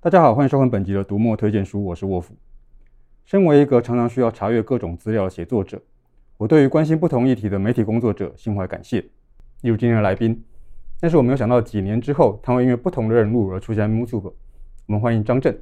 [0.00, 2.32] 大家好，欢迎收看本集的读墨推荐书，我是沃夫。
[3.24, 5.82] 身为一个常常需要查阅各种资料的写作者，
[6.36, 9.00] 我对于关心不同议题的媒体工作者心怀感谢。
[9.62, 10.40] 例如今天的来宾，
[11.00, 14.32] 但是我没有想到几年之后，他会因为不同的任务而出现在 MooTube。
[14.86, 15.60] 我们欢迎张震。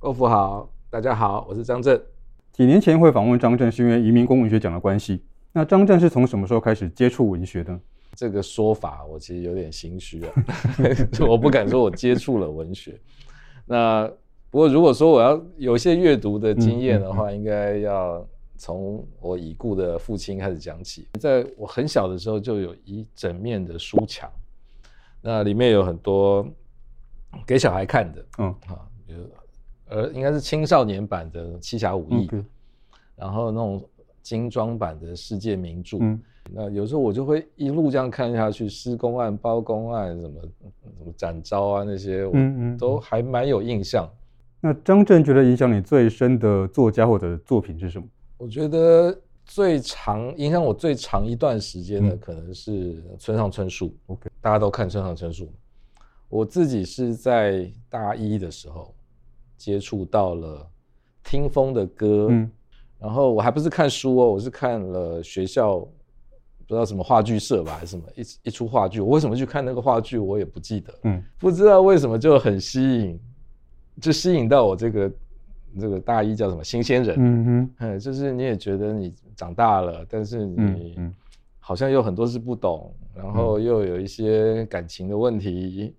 [0.00, 2.02] 沃夫好，大家好，我是张震。
[2.50, 5.22] 几年前会访问张震，是因为移民工文学奖的关系。
[5.52, 7.78] 那张震是从什么时候开始接触文学的？
[8.16, 10.32] 这个说法我其实有点心虚啊，
[11.24, 12.98] 我不敢说我接触了文学。
[13.70, 14.04] 那
[14.50, 18.26] 不过如果说我要有一些阅读的经验的话，应该要
[18.58, 21.06] 从我已故的父亲开始讲起。
[21.20, 24.28] 在我很小的时候，就有一整面的书墙，
[25.22, 26.44] 那里面有很多
[27.46, 29.22] 给小孩看的，嗯，啊，比如
[29.86, 32.26] 呃，应该是青少年版的《七侠五义》，
[33.14, 33.88] 然后那种
[34.20, 35.98] 精装版的世界名著。
[36.52, 40.40] 那有时候我就会一路这样看下去，施工案、包工案什么
[40.98, 44.08] 什么展昭啊那些，嗯嗯，都还蛮有印象。
[44.60, 48.06] 那张震觉得影响你最深的作家或者作品是什么？
[48.36, 53.94] 我觉得最长影响我最长一段时间的可能是村上春树。
[54.06, 55.48] OK，大家都看村上春树。
[56.28, 58.94] 我自己是在大一的时候
[59.56, 60.66] 接触到了
[61.22, 62.50] 听风的歌，嗯，
[62.98, 65.86] 然后我还不是看书哦，我是看了学校。
[66.70, 70.94] 不知道什么话剧社吧，还是什么一一出话剧，我为什么去看那个话剧，我也不记得。
[71.02, 73.20] 嗯，不知道为什么就很吸引，
[74.00, 75.12] 就吸引到我这个
[75.80, 77.16] 这个大一叫什么新鲜人。
[77.18, 80.96] 嗯哼，就是你也觉得你长大了，但是你
[81.58, 85.92] 好像有很多事不懂，然后又有一些感情的问题，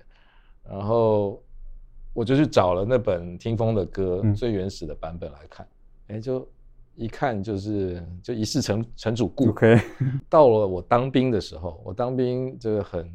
[0.63, 1.37] 然后
[2.13, 5.67] 我就去找了那本听风的歌最原始的版本来看，
[6.07, 6.47] 哎，就。
[6.95, 9.49] 一看就是就一世成成主顾。
[9.49, 9.79] OK，
[10.29, 13.09] 到了我当兵的时候，我当兵这个很，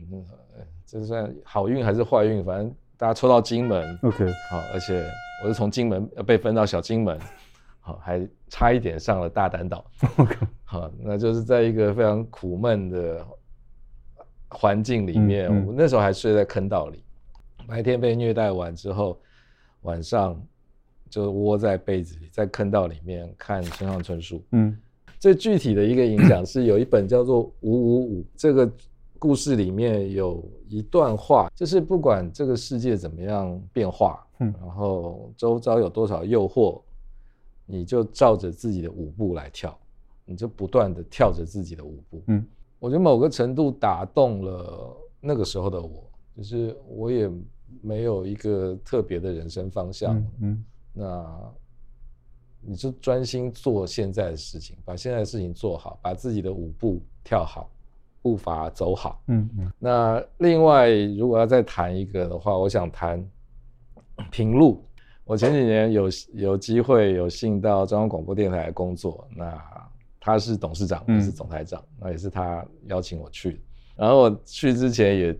[0.84, 2.44] 这算好运还是坏运？
[2.44, 3.98] 反正大家抽到金门。
[4.02, 5.04] OK，好，而且
[5.42, 7.18] 我是从金门被分到小金门，
[7.80, 9.84] 好，还差一点上了大胆岛。
[10.16, 10.34] OK，
[10.64, 13.26] 好，那就是在一个非常苦闷的
[14.48, 17.04] 环境里面，嗯嗯、我那时候还睡在坑道里，
[17.68, 19.20] 白天被虐待完之后，
[19.82, 20.40] 晚上。
[21.08, 24.42] 就窝在被子里，在坑道里面看村上春树。
[24.52, 24.76] 嗯，
[25.18, 28.70] 最具体的一个影响是有一本叫做《五五五》，这个
[29.18, 36.82] 故事里面有一段话，就是不管这个世界怎么样变化，嗯，然后周遭有多少诱惑，
[37.64, 39.76] 你就照着自己的舞步来跳，
[40.24, 42.22] 你就不断的跳着自己的舞步。
[42.26, 42.44] 嗯，
[42.78, 46.04] 我觉得某个程度打动了那个时候的我，
[46.36, 47.30] 就是我也
[47.80, 50.16] 没有一个特别的人生方向。
[50.16, 50.30] 嗯。
[50.40, 50.64] 嗯
[50.98, 51.52] 那
[52.62, 57.70] 你就专心做现在的事情，把现在的事情做好，把自己的舞步跳好，
[58.22, 59.22] 步伐走好。
[59.26, 59.72] 嗯嗯。
[59.78, 63.22] 那另外，如果要再谈一个的话，我想谈
[64.30, 64.82] 平路。
[65.24, 69.62] 我前几年有有机会有幸到中央广播电台工作，那
[70.18, 73.60] 他是董事长，我是总台长，嗯、那也是他邀请我去。
[73.94, 75.38] 然后我去之前也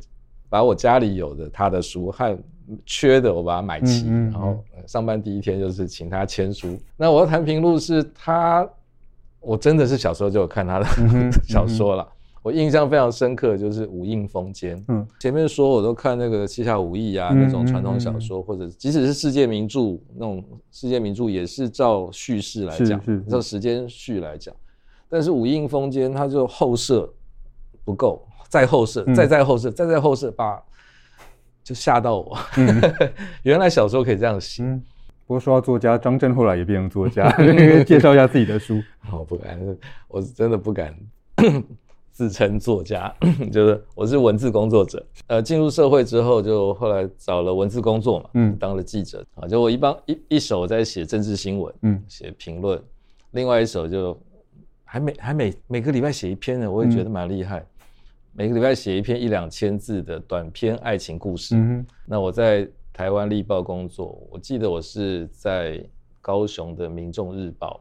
[0.49, 2.39] 把我家里有的他的书和。
[2.85, 6.79] 缺的我把它买齐，嗯嗯嗯，然后上班第一天就是请他签书。
[6.97, 8.69] 那我要谈平录是他，
[9.41, 10.87] 我真的是小时候就有看他的
[11.47, 12.07] 小说了。
[12.43, 14.79] 我印象非常深刻，就是《五印风间》。
[14.87, 24.55] 嗯，前面说我都看那个《七侠五义》啊，那种传统小说，或者即使是世界名著那种世界名著，也是照叙事来讲，照时间序来讲。
[25.09, 27.13] 但是《五印风间》它就后设
[27.85, 30.63] 不够，再后设，再再后设，再再后设，把。
[31.67, 32.81] 就吓到我，嗯、
[33.43, 34.63] 原来小时候可以这样写。
[34.63, 34.81] 嗯、
[35.27, 37.29] 不过说到作家，张震后来也变成作家，
[37.83, 38.81] 介绍一下自己的书。
[39.11, 39.59] 我不敢，
[40.07, 40.95] 我真的不敢
[42.13, 43.13] 自称作家，
[43.51, 45.05] 就是我是文字工作者。
[45.27, 49.49] 呃，进入社会之后，就后来找了文字工作嘛，嗯，当了记者啊。
[49.49, 52.81] 就我一帮一一手在写政治新闻，嗯，写评论，
[53.33, 54.17] 另外一手就
[54.85, 57.59] 还每还每每个礼拜写一篇呢，我也觉得蛮厉害。
[57.59, 57.67] 嗯
[58.39, 61.57] 每个礼拜写一篇一两千字的短篇爱情故事。
[61.57, 61.85] 嗯。
[62.05, 65.83] 那我在台湾立报工作，我记得我是在
[66.21, 67.81] 高雄的民众日报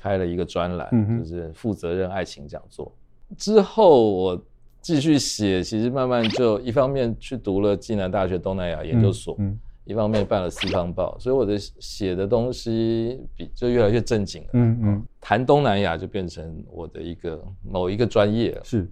[0.00, 2.90] 开了一个专栏，嗯、就是负责任爱情讲座。
[3.36, 4.42] 之后我
[4.80, 14.48] 继续写，其实慢慢就一方面去读了暨南大学东南亚研究所，嗯、一方面办了四方报，所以我的写的东西比就越来越正经了。
[14.54, 15.04] 嗯嗯。
[15.20, 18.64] 谈东南亚就变成我的一个某一个专业了。
[18.64, 18.90] 是。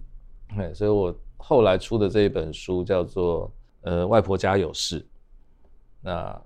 [0.55, 3.47] 对，所以我后来出的这一本书叫做
[3.81, 5.01] 《呃外婆家有事》，
[6.01, 6.41] 那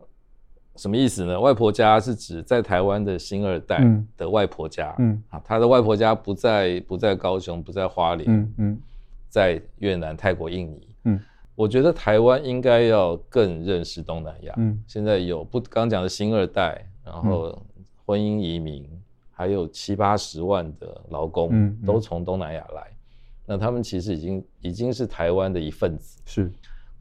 [0.78, 1.40] 什么意思呢？
[1.40, 3.84] 外婆家是指在台湾的新二代
[4.18, 8.82] 的外婆家，嗯啊，他的外婆家不在不在高雄，不在花莲，嗯嗯，
[9.30, 11.20] 在越南、泰国、印尼，嗯，
[11.56, 14.54] 我觉得台湾应该要更认识东南亚。
[14.58, 17.62] 嗯，现在有不刚讲的新二代，然后
[18.06, 19.02] 婚姻移民，嗯、
[19.32, 22.92] 还有七八十万的劳工，嗯嗯、都从东南亚来。
[23.52, 26.22] 那他们其实已经已经是台湾的一份子。
[26.26, 26.52] 是，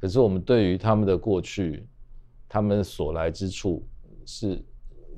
[0.00, 1.86] 可是我们对于他们的过去，
[2.48, 3.86] 他们所来之处
[4.26, 4.60] 是。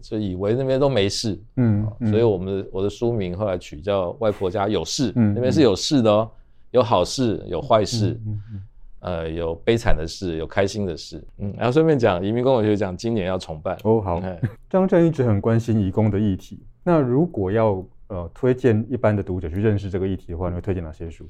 [0.02, 6.29] 就以为那边都没事，嗯，嗯，所以我们的我的书名后来取叫《外婆家有事》，嗯，那边是有事的哦，
[6.73, 8.62] 有好事，有坏事，嗯，嗯，嗯，
[8.99, 14.20] 呃，有悲惨的事，有开心的事，嗯，然后顺便讲，移民工文学奖今年要重办哦，好，
[14.69, 17.81] 张震一直很关心移工的议题，那如果要
[18.12, 21.26] 呃推荐一般的读者去认识这个议题的话，你会推荐哪些书？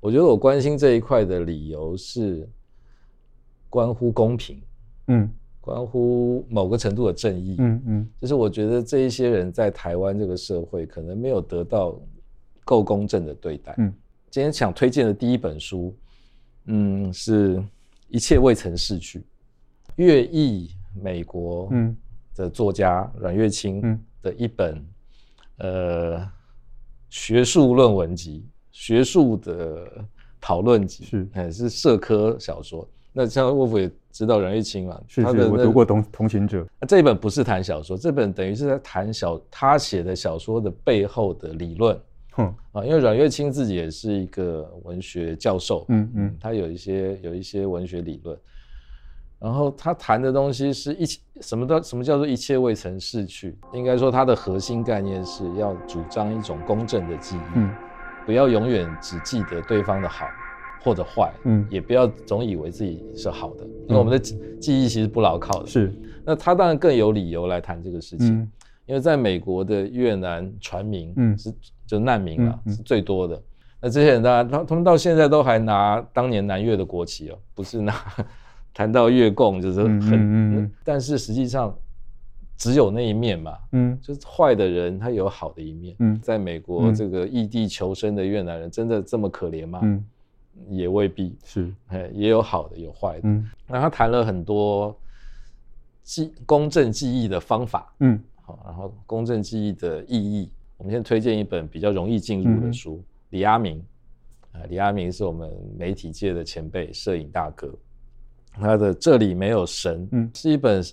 [0.00, 2.48] 我觉得我关心这一块的理由是
[3.70, 4.60] 关乎公平，
[5.08, 5.30] 嗯。
[5.58, 12.00] 关乎某个程度的正义，嗯嗯，就是我觉得这一些人在台湾这个社会可能没有得到
[12.64, 13.74] 够公正的对待。
[13.78, 13.92] 嗯，
[14.30, 15.92] 今天想推荐的第一本书，
[16.66, 17.60] 嗯，是
[18.08, 19.24] 一切未曾逝去，
[19.96, 20.70] 越裔
[21.02, 21.96] 美国嗯
[22.36, 24.80] 的作家阮月清的一本
[25.58, 26.28] 呃
[27.08, 29.86] 学术论文集，学术的
[30.40, 32.88] 讨论集，是，哎，是社科小说。
[33.12, 35.00] 那像沃夫也知道阮玉清嘛？
[35.08, 36.62] 是是，他的我读过同《同同行者》。
[36.86, 41.98] 这一本不是谈小说，这本等于是在谈小他写的小说的背后的理论。
[42.38, 48.38] 嗯啊，因为阮月清自己也是一个文学教授，嗯嗯，他有一些有一些文学理论。
[49.38, 51.04] 然后他谈的东西是一
[51.40, 51.82] 什么的？
[51.82, 53.56] 什么叫做一切未曾逝去？
[53.72, 57.74] 应该说他的核心概念是要主张一种公正的记忆，嗯，
[58.24, 60.26] 不要永远只记得对方的好。
[60.84, 65.66] 或者坏，嗯，也不要总以为自己是好的，因为我们的记忆其实不牢靠的。
[65.66, 65.92] 是，
[66.24, 68.52] 那他当然更有理由来谈这个事情，嗯，
[68.86, 71.52] 因为在美国的越南船民，嗯，是
[71.88, 73.42] 就难民啊，是最多的。
[73.80, 77.92] 那这些人当然，他他们到现在都还拿当年南越的国旗哦，不是拿
[78.76, 81.74] 谈到越共就是很，但是实际上
[82.58, 89.80] 只有那一面嘛，嗯，就是坏的人他有好的一面，嗯，在美国这个异地求生的越南人真的这么可怜吗？
[89.82, 90.04] 嗯。
[90.70, 91.70] 也未必是，
[92.14, 93.20] 也有好的，有坏的。
[93.24, 94.96] 嗯，那他谈了很多
[96.02, 100.50] 记公正记忆的方法，嗯，好，然后公正记忆的意义。
[100.78, 103.84] 我们先推荐一本比较容易进入的书，嗯、李阿明，
[104.52, 107.70] 啊，李阿明是我们媒体界的前辈，摄影大哥。
[108.60, 110.84] 他的这里没有神，嗯，是一本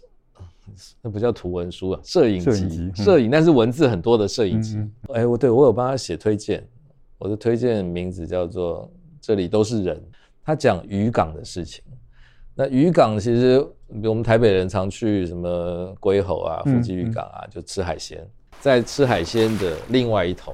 [1.01, 4.79] 那不叫图文书啊，摄影集，摄影，但是文字很多的摄影集。
[5.13, 6.65] 哎，我对我有帮他写推荐，
[7.17, 8.89] 我的推荐名字叫做。
[9.25, 10.03] 这里都是人，
[10.43, 11.81] 他讲渔港的事情。
[12.53, 13.65] 那渔港其实，
[14.03, 18.21] 我们台北人常去什么龟吼啊、富基渔港啊，就吃海鲜。
[18.59, 20.53] 在吃海鲜的另外一头，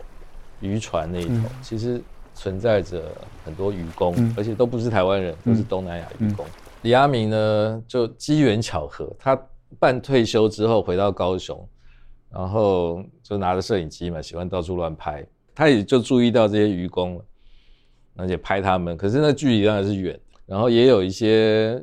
[0.62, 2.00] 渔船那一头，嗯、其实
[2.36, 3.02] 存在着
[3.44, 6.46] 很多渔工，嗯、而且都不是台湾人，都是东南亚渔工。
[6.82, 9.40] 李阿明呢，就机缘巧合，他
[9.78, 11.68] 半退休之后回到高雄，
[12.32, 17.26] 然后就拿着摄影机嘛，喜欢到处乱拍，他也就注意到这些渔工了。
[18.16, 20.20] 而且拍他们，可是那距离当然是远。
[20.46, 21.82] 然后也有一些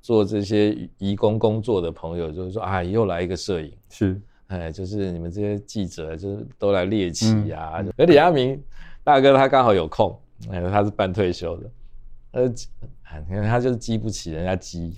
[0.00, 7.70] 做这些移工工作的朋友，就是说啊，又来一个摄影，是，哎，就是你们这些记者，就是都来猎奇呀。
[7.74, 8.62] 而、嗯、李阿明
[9.02, 10.16] 大哥他刚好有空，
[10.52, 11.70] 哎，他是半退休的，
[12.32, 14.94] 呃，你看他就是激不起人家激，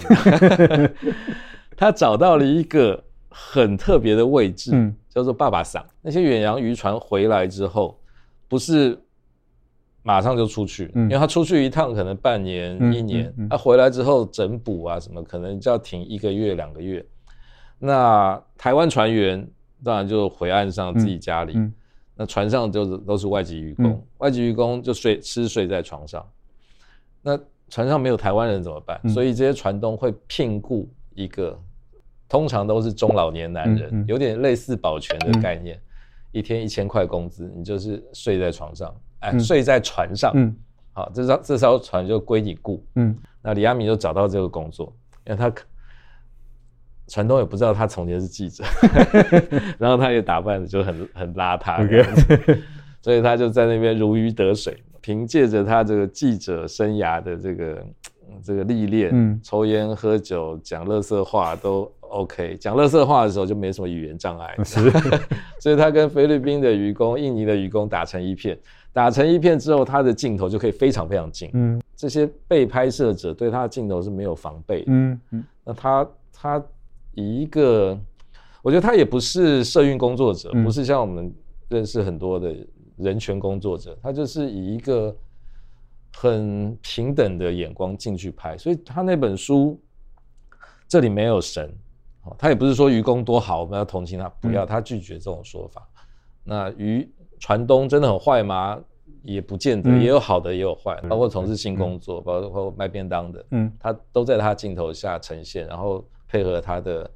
[1.76, 5.84] 他找到了一个很特别的位置，嗯、叫做爸爸桑。
[6.00, 7.98] 那些远洋渔船回来之后，
[8.48, 8.98] 不是。
[10.04, 17.06] 马上就出去，因为他出去一趟可能半年、一年，他回来之后整补啊什么，可能就要停一个月、两个月。
[17.78, 19.48] 那台湾船员
[19.84, 21.56] 当然就回岸上自己家里，
[22.16, 26.26] 那船上就是都是外籍渔工，外籍渔工就睡吃睡在床上。
[27.22, 27.38] 那
[27.68, 29.00] 船上没有台湾人怎么办？
[29.08, 31.58] 所以这些船东会聘雇一个，
[32.28, 35.80] 通常都是中老年男人，有点类似保全的概念，
[36.32, 38.94] 一天一千块工资，你就是睡在床上。
[39.20, 40.54] 哎，嗯、睡在船上，嗯，
[40.92, 44.92] 好，这艘这艘船就归你雇，嗯，那李阿明就找到这个工作，
[45.26, 45.50] 因为他
[47.06, 48.64] 船东也不知道他从前是记者，
[49.78, 51.86] 然后他也打扮的就很很邋遢.
[53.00, 57.86] 所以他就在那边如鱼得水，凭借着他这个记者生涯的这个
[58.42, 64.90] 这个历练，嗯，抽烟喝酒讲乐色话都 OK，讲乐色话的时候就没什么语言障碍，是，
[65.60, 68.58] 所以他跟菲律宾的愚公、印尼的愚公打成一片。
[68.94, 71.48] 打成一片之后，他的镜头就可以非常非常近。
[71.54, 74.84] 嗯，这些被拍摄者对他的镜头是没有防备的。
[74.88, 76.62] 嗯嗯，那他他
[77.14, 77.98] 以一个，
[78.60, 81.32] 我觉得他也不是社运工作者，嗯、不是像我们
[81.70, 82.54] 认识很多的
[83.02, 85.14] 人权工作者，他就是以一个
[86.14, 89.80] 很平等的眼光进去拍，所以他那本书
[90.88, 91.72] 这里没有神，
[92.38, 95.86] 他也不是说愚公多好，我们要同情他，不要，他拒绝这种说法。
[95.94, 96.04] 嗯、
[96.44, 98.78] 那渔船东真的很坏吗？
[99.22, 107.08] 也不见得，也有好的，也有坏，包括从事性工作，包括卖便当的，嗯，他都在他镜头下呈现，然后配合他的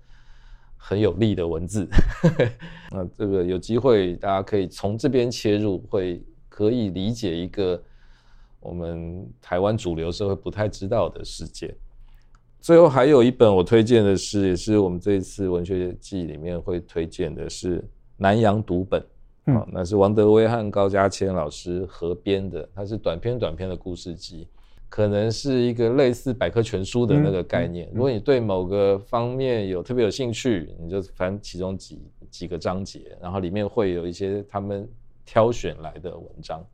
[0.88, 1.84] 很有力的文字。
[2.92, 7.82] 那这个有机会，大家可以从这边切入，会可以理解一个
[8.60, 11.74] 我们台湾主流社会不太知道的世界。
[12.60, 17.80] 最后还有一本我推荐的是，也是我们这一次文学季里面会推荐的是
[18.16, 19.00] 《南洋读本》。
[19.52, 24.46] 好、嗯，那是王德威和高家谦老师合编的，它是短篇短篇的故事集，
[24.88, 27.86] 可能是一个类似百科全书的那个概念。
[27.88, 32.00] 嗯嗯、如果你对某个方面有特别有兴趣，你就翻其中几
[32.30, 34.88] 几个章节，然后里面会有一些他们
[35.24, 36.64] 挑选来的文章。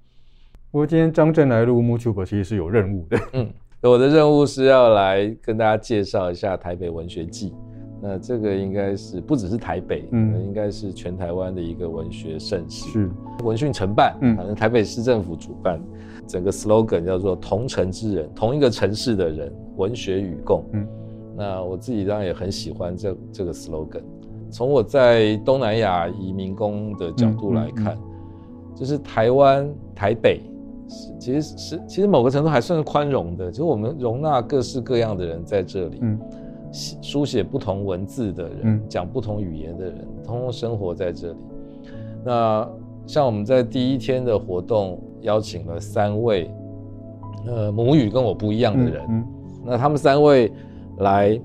[0.70, 3.52] 不过今天张震来录 MooTube 其实是有任务的，嗯，
[3.82, 7.52] 我的任务是要来跟大家介绍一下台北文学季。
[8.04, 12.90] 那这个应该是不只是台北，嗯，应该是全台湾的一个文学盛事。
[12.90, 13.10] 是
[13.44, 15.80] 文讯承办，嗯，反正台北市政府主办，
[16.26, 20.64] 整个 slogan 叫做“同城之人，同一个城市的人，文学与共”。
[20.74, 20.84] 嗯，
[21.36, 24.02] 那我自己当然也很喜欢这这个 slogan。
[24.50, 30.40] 从我在东南亚移民工的角度来看，嗯嗯嗯、就是台湾台北
[30.88, 35.98] 是其实是其实某个程度还算是宽容的，就是我们容纳各式各样的人在这里。
[36.02, 36.18] 嗯。
[36.72, 41.36] 书写不同文字的人，嗯、讲不同语言的人，通通生活在这里。
[42.24, 42.66] 那
[43.06, 46.50] 像我们在第一天的活动，邀请了三位，
[47.46, 49.04] 呃，母语跟我不一样的人。
[49.08, 49.26] 嗯嗯、
[49.66, 50.50] 那他们三位
[50.98, 51.38] 来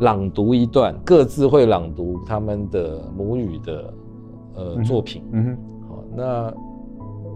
[0.00, 3.94] 朗读一段，各自会朗读他们的母语的
[4.54, 5.22] 呃作品。
[5.32, 6.54] 嗯哼、好，那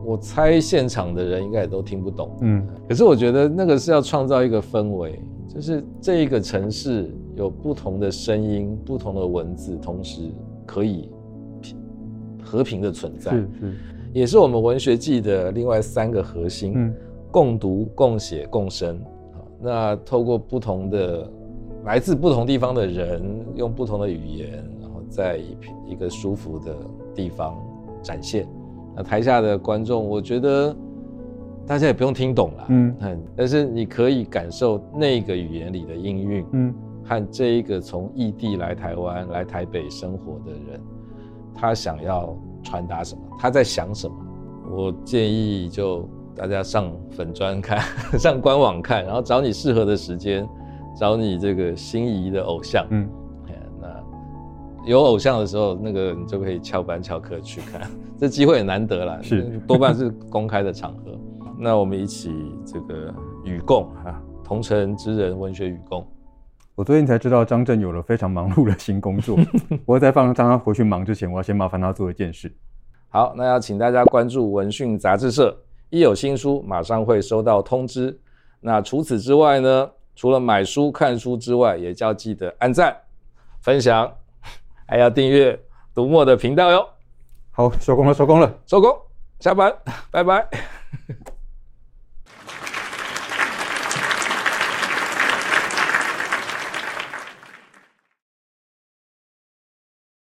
[0.04, 2.30] 我猜现场的人应该也都听不懂。
[2.42, 5.20] 嗯，可是我觉得那个是要创造一个氛围。
[5.48, 10.20] 就是这一个城市有不同的声音、不同的文字，同时
[10.66, 11.08] 可以
[12.42, 13.74] 和平的存在，是是，
[14.12, 16.94] 也是我们文学季的另外三个核心：嗯、
[17.30, 19.00] 共读、共写、共生。
[19.60, 21.28] 那透过不同的
[21.84, 23.22] 来自不同地方的人，
[23.54, 24.50] 用不同的语言，
[24.80, 26.76] 然后在一一个舒服的
[27.14, 27.56] 地方
[28.02, 28.46] 展现。
[28.94, 30.76] 那台下的观众，我觉得。
[31.68, 32.96] 大家也不用听懂了，嗯，
[33.36, 40.80] 但是你可以感受那个语言里的音韵，嗯，和这一个从异地来台湾、来台北生活的人，
[41.54, 44.14] 他想要传达什么，他在想什么。
[44.70, 47.78] 我建议就大家上粉专看，
[48.18, 50.48] 上官网看，然后找你适合的时间，
[50.98, 53.06] 找你这个心仪的偶像，嗯，
[53.78, 53.86] 那
[54.86, 57.82] 有偶像的时候，那个你就可以翘班翘课去看，
[58.18, 59.60] 这机会也难得了，是。
[59.66, 61.18] 多半是公开的场合。
[61.60, 63.12] 那我们一起这个
[63.44, 66.06] 与共啊，同城之人文学与共。
[66.76, 69.36] 我最近才知道张震有了非常忙碌的新工作。
[69.84, 72.54] 我在放张他回去忙之前，我要先麻烦他做一件事。
[73.08, 75.58] 好，那要请大家关注文讯杂志社，
[75.90, 78.16] 一有新书马上会收到通知。
[78.60, 82.96] 那除此之外呢，除了买书看书之外，也要记得按赞、
[83.60, 84.08] 分享，
[84.86, 85.58] 还要订阅
[85.92, 86.86] 读墨的频道哟。
[87.50, 88.96] 好，收工了，收工了，收工，
[89.40, 89.74] 下班，
[90.12, 90.48] 拜拜。